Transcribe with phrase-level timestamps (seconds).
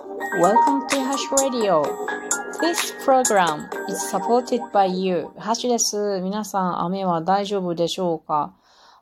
[0.00, 1.82] Welcome to Hash Radio.
[2.58, 5.28] This program is supported by you.
[5.36, 6.20] ハッシュです。
[6.22, 8.54] 皆さん、雨は大丈夫でしょうか？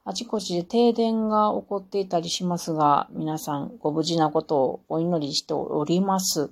[0.05, 6.51] あちこちで停電が起こっていたりしますが、皆さんご無事なことをお祈りしております。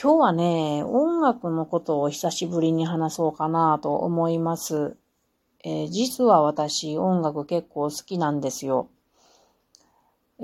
[0.00, 4.96] 今日はね、音楽のことを久しぶりに話そうかなと思います。
[5.64, 8.90] えー、実は私、音楽結構好きなんですよ。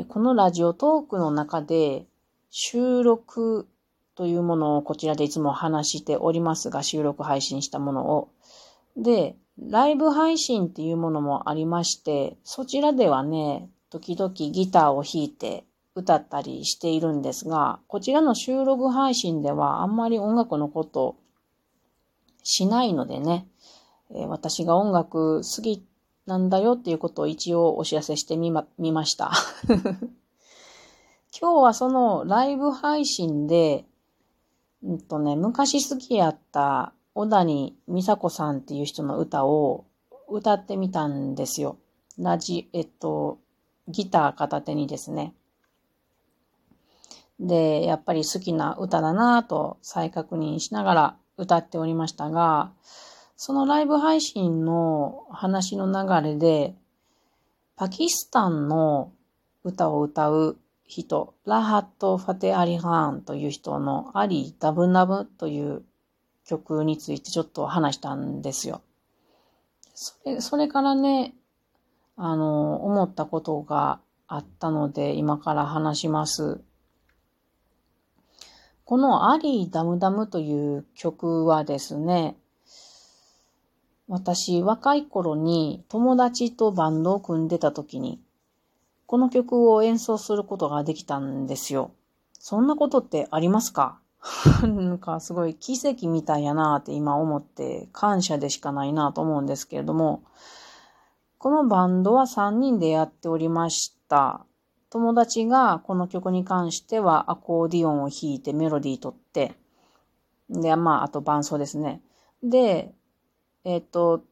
[0.08, 2.06] このラジオトークの中で
[2.50, 3.68] 収録
[4.14, 8.30] というものをこちらでいつも話しておりますが、収録配信したものを。
[8.96, 21.16] で、ライブ配信っていうものもありまして、そちらではね、時々ギターを弾いて歌ったりしているんですが、こちらの収録配信ではあんまり音楽のこと
[22.42, 23.46] しないのでね、
[24.14, 25.84] え私が音楽好き
[26.26, 29.32] なんだよっていうことを一応お知らせしてみま、見ました。
[31.40, 33.84] 今日はそのライブ配信で、
[34.82, 39.84] うんとね、昔好きやった小谷美佐子さんっていう人の歌を
[40.28, 41.78] 歌ってみたんですよ。
[42.18, 43.38] ラジ、えっと、
[43.86, 45.32] ギター片手にですね。
[47.38, 52.72] で、やっぱり好きな歌だなぁと再確認しながら歌っておりましたが、
[53.36, 56.74] そのライブ配信の話の流れで、
[57.76, 59.12] パキスタンの
[59.62, 65.84] 歌を歌う人、ラハット・ファテ・アリハーンという人のアリ・ダブナブという
[66.46, 68.80] 曲についてちょっと話したんですよ。
[69.94, 71.34] それ、それからね、
[72.16, 76.62] あの、思ったことがあったので、今から話します。
[78.86, 82.38] このアリー・ダムダムという曲はですね、
[84.08, 88.22] 私、若い頃に友達とバンドを組んでた時に、
[89.08, 91.92] この曲を演奏することができたんですよ。
[92.38, 93.98] そんなことってありますか？
[94.62, 100.24] なんかすごい奇跡みたいやなって今思って感謝でしかないなと思うんですけれども、
[101.38, 104.44] このバンドは3人でやっておりました。
[104.90, 109.54] 友達がこの曲に関してはアコーディオンを弾いてメロディー取って、
[110.50, 112.02] で、まあ、あと伴奏ですね。
[112.42, 112.94] で、
[113.64, 114.22] えっ、ー、と、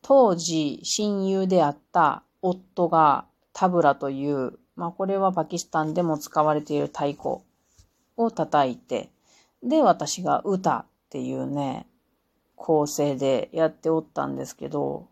[0.00, 7.38] 当時親友であった夫がタブラという、まあこれはパキスタンでも使われている太鼓
[8.16, 9.10] を叩いて、
[9.62, 11.86] で、私が歌っていうね、
[12.56, 15.08] 構成でやっておったんですけど、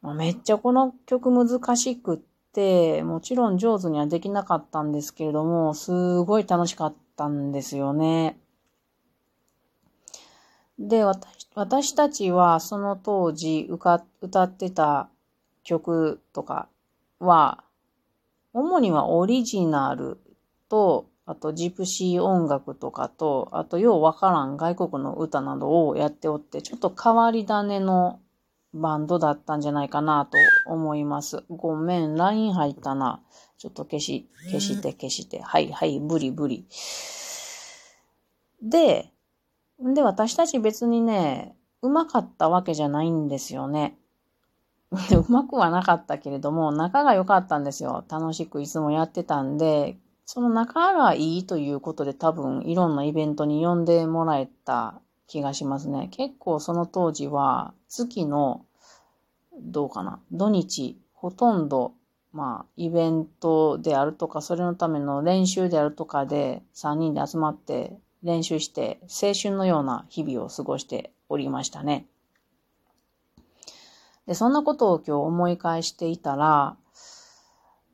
[0.00, 2.18] まあ、めっちゃこの曲難しくっ
[2.52, 8.38] て、もちろん上手にはできなかったんですけれども、すごい楽しかったんですよね。
[10.78, 13.96] で、私私たちはその当時歌
[14.44, 15.08] ってた
[15.68, 16.68] 曲とか
[17.18, 17.62] は、
[18.54, 20.18] 主にはオリジナル
[20.70, 28.18] とあとジプシー音楽とかと、あとようわからん外国の歌などをやっておって、ちょっと変わり種の
[28.72, 31.44] バンドだったんじゃないかなと思います。
[31.50, 33.20] ごめん、LINE 入ったな。
[33.58, 35.42] ちょっと消し、消して消して。
[35.42, 36.66] はいはい、ブリブリ。
[38.62, 39.12] で、
[39.78, 43.98] で、私たち別にね、うまかったわけじゃないんですよね。
[45.12, 48.04] うまくはなかったけれども、仲が良かったんですよ。
[48.08, 56.08] 楽しくいつもやってたんで、その仲がいいということで多分いろんなイベントに呼んでもらえた気がしますね。
[56.10, 58.64] 結構その当時は月の、
[59.60, 61.92] どうかな、土日、ほとんど、
[62.32, 72.06] まあ、イベントであるとか、それのための練習であるとかで3人で集まって練習して青春のような日々を過ごしておりましたね。
[74.28, 76.76] で、そんなことを今日思い返していたら、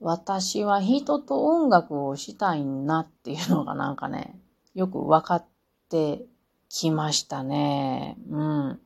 [0.00, 4.36] 私は人と音楽をしたいなっていうのがなんかね、
[4.74, 5.44] よく分かっ
[5.88, 6.24] て
[6.68, 8.16] きましたね。
[8.28, 8.80] うん。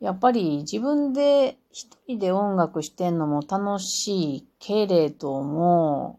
[0.00, 6.18] やっぱり自分で一人で音楽してんのも楽しいけれども、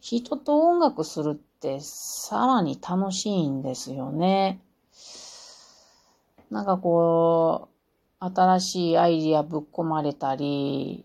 [0.00, 4.60] 人と音楽するってさらに楽しいんですよね。
[6.50, 7.71] なんかこう、
[8.24, 11.04] 新しいアイディアぶっ込まれたり、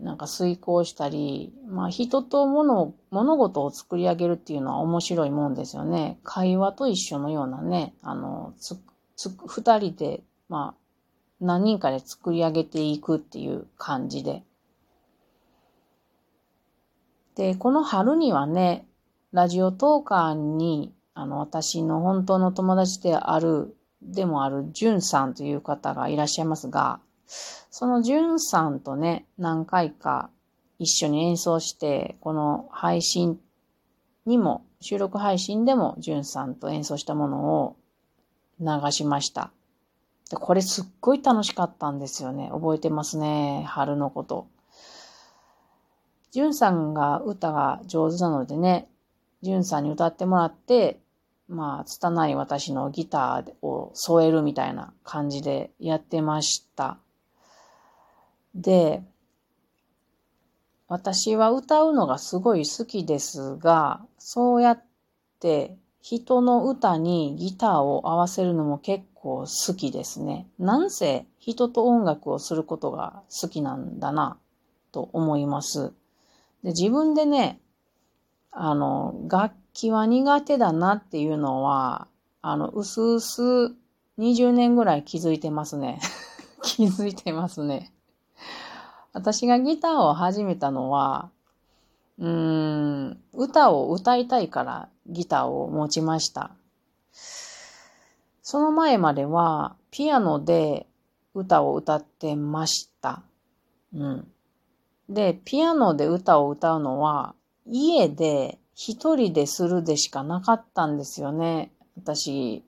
[0.00, 6.18] なんか遂行したり、まあ人と物を物事を作り上げるっていうのは面白いもんですよね。
[6.24, 8.76] 会話と一緒のようなね、あの、つ、
[9.14, 10.86] つ、二人で、まあ、
[11.40, 14.42] 何人かで作り上げていくっていう感じで。
[17.36, 18.86] で、この春にはね、
[19.32, 23.76] ラジオトーカーに、あの、私の本当の友達である、
[24.06, 30.30] でもある、ジュンさんという方がいらっしゃいますが、そのジュンさんとね、何回か
[30.78, 33.40] 一緒に演奏して、この配信
[34.24, 37.76] にも、収録配信でも、じゅんさんと演奏したものを
[38.60, 39.50] 流しました。
[40.30, 42.48] でこれすっごい楽しかったんですよね。
[42.52, 43.64] 覚えてますね。
[43.68, 44.48] 春のこと。
[46.32, 48.88] じゅんさんが歌が上手なのでね、
[49.42, 51.00] じゅんさんに歌ってもらって、
[51.48, 56.98] まあ、拙い私のギターを添えるみたいな感じでやってました。
[58.54, 59.02] で、
[60.88, 64.84] 私は歌うのがすごい好きですが、そうやっ
[65.40, 70.46] て人の歌にギターを合わせるのも結構好きですね。
[70.58, 74.38] なんせ人と音楽をすることが好きなんだな
[74.92, 75.92] と思います。
[76.62, 77.60] で自分でね、
[78.58, 82.08] あの、楽器は苦手だなっていうのは、
[82.40, 83.42] あの、うすうす
[84.16, 86.00] 20年ぐらい気づいてますね。
[86.64, 87.92] 気づいてますね。
[89.12, 91.28] 私がギターを始めたのは、
[92.18, 96.52] うーん、歌を歌いたいからギターを持ちました。
[98.40, 100.86] その前までは、ピアノで
[101.34, 103.22] 歌を歌ってました。
[103.92, 104.32] うん。
[105.10, 107.34] で、ピアノで歌を歌うのは、
[107.66, 111.72] 家で一人でするでしかなかったんですよね。
[111.96, 112.64] 私、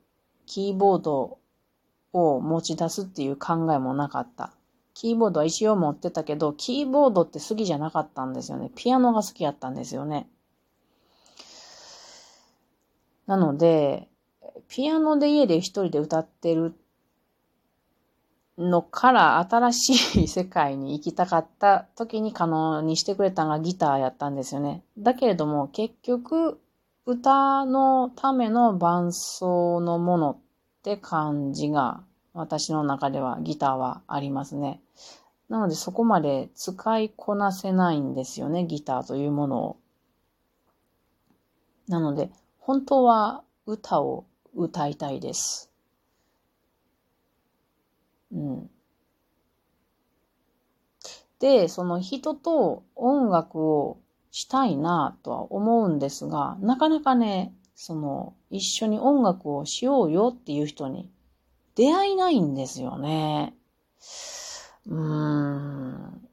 [0.46, 1.38] キーボード
[2.12, 4.52] を持ち出すっていう考えもなかった。
[4.94, 8.70] キーボードは一応持ってたけど、キーボードって好きじゃなかったんですよね。
[8.74, 10.28] ピアノが好きやったんですよね。
[13.26, 14.08] なので、
[14.68, 16.74] ピアノで家で一人で歌ってる
[18.58, 24.82] のから新しい世界に行きたかった時に可能にしてくれたのがギターやったんですよね。
[24.99, 26.60] だけれども結局
[27.06, 30.37] 歌のための伴奏のものっ
[30.82, 32.02] て感じが
[32.34, 34.81] 私の中ではギターはありますね。
[35.49, 39.76] なのでそこまで使いこなせないんですよね、ギターというものを。
[41.87, 45.67] なので本当は歌を歌いたいです。
[48.32, 48.70] うん。
[51.38, 53.98] で、その人と音楽を
[54.30, 61.10] したいなとは思うんですが、なかなかね、その一緒に音楽をしようよっていう人に
[61.76, 63.54] 出会いないんですよね。
[64.86, 66.28] うーん。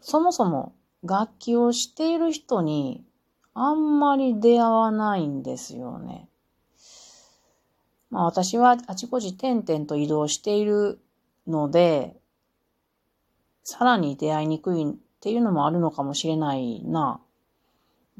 [0.00, 0.74] そもそも
[1.04, 3.04] 楽器をしている人に
[3.52, 6.28] あんまり出会わないんですよね。
[8.10, 11.00] まあ私はあちこち点々と移動している
[11.48, 12.16] ので、
[13.64, 17.20] さらに出会いにくいっていうのもあるのかもしれないな。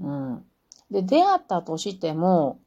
[0.00, 0.44] うん。
[0.90, 2.60] で、出会ったとしても、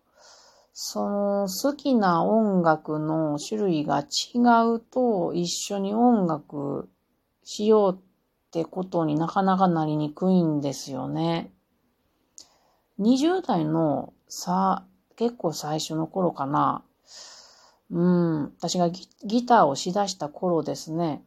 [0.73, 4.39] その好きな音楽の種類が違
[4.75, 6.89] うと一緒に音楽
[7.43, 7.97] しようっ
[8.51, 11.51] てことになかなかなりにくいんですよね。
[12.99, 14.85] 20代のさ、
[15.17, 16.83] 結構最初の頃かな。
[17.91, 21.21] うん、私がギターをしだした頃ですね。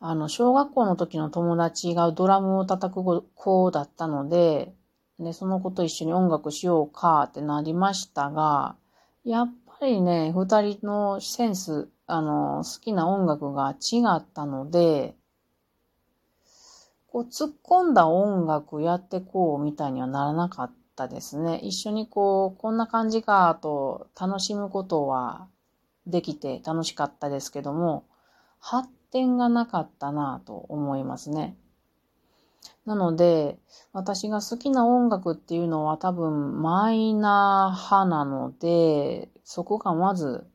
[0.00, 4.72] あの、小学校の時の友達がドラムを叩く子だったので、
[5.18, 8.76] ね、その子と一緒に音楽しようかってなりましたが、
[9.24, 15.16] やっぱりね、二人のセンス、あの、好きな音楽が違ったので、
[17.08, 20.72] こう、突っ込んだ音楽やってこうみたいにはならなかっ
[21.04, 21.60] ったですね。
[21.62, 25.46] 一緒にこう、こんな感じかと楽しむことは
[26.08, 28.04] できて楽しかったですけども、
[28.58, 31.56] 発展がなかったなと思いますね。
[32.84, 33.58] なので、
[33.92, 40.46] 私が好きな音楽っていうのは多分マイナー派なので、そこがまず、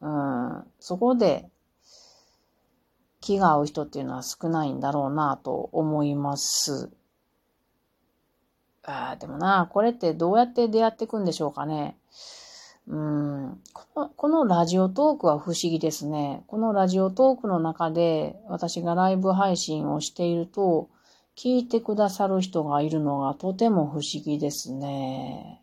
[0.00, 1.48] うん、そこで
[3.20, 6.90] 気が合う人っていうのは少ないんだろうなと思います。
[8.84, 11.96] ああでもな、これってどうやって出会っていくんでしょうかね。
[12.88, 16.42] うんこのこのラジオトークは不思議ですね。
[16.48, 20.88] このラジオトークの中で私がライブ配信をしていると、
[21.36, 25.62] 聞いてくださる人がいるのがとても不思議ですね。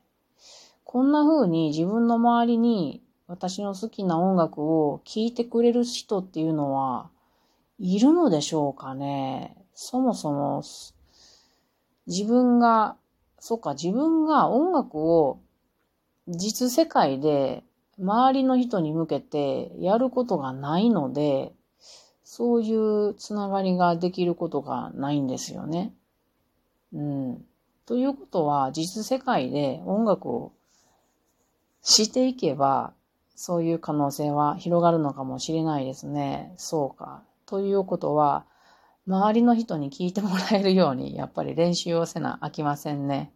[0.83, 7.09] こんな風に自分の周りに私の好きな音楽を聴いてくれる人っていうのは
[7.77, 9.55] いるのでしょうかね。
[9.75, 10.63] そもそも
[12.07, 12.95] 自分が
[13.39, 15.39] そっか、自分が音楽を
[16.27, 17.63] 実世界で
[17.97, 21.53] 周りの人に向けてやることがないので、
[22.23, 25.93] そういうつながりができることがないんですよね。
[26.93, 27.45] うん。
[27.85, 30.53] ということは、実世界で音楽を
[31.81, 32.93] していけば、
[33.35, 36.53] そういう可能性は広がるのかもしれないですね。
[36.57, 37.23] そうか。
[37.45, 38.45] ということは、
[39.07, 43.33] 周りの人に聞いてもらえるように、 やっぱり練習をせなあきませんね。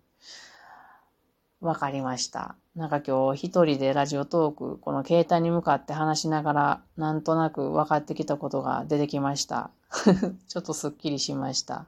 [1.62, 2.56] わかりました。
[2.76, 9.72] なんか今日一人でラジオトーク、この携帯に向かって話しながら、なんとなく分かってきたことが出てきました。
[10.48, 11.86] ちょっとスッキリしました。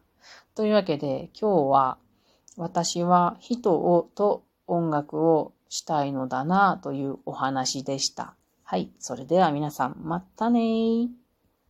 [0.53, 1.97] というわけで今日は
[2.57, 8.35] 私は人をと音楽をしたいのだなというお話でした。
[8.63, 8.91] はい。
[8.99, 11.24] それでは皆さん、またねー。